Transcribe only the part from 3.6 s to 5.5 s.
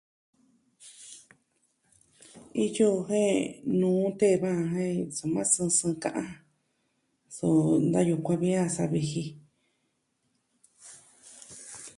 nuu tee jɨn jen soma,